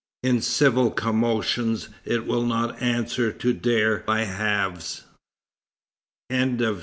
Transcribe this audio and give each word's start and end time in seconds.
In 0.23 0.41
civil 0.41 0.89
commotions 0.89 1.89
it 2.05 2.25
will 2.25 2.43
not 2.43 2.81
answer 2.81 3.31
to 3.33 3.53
dare 3.53 3.99
by 3.99 4.23
halves." 4.23 5.03
XXIII. 6.33 6.79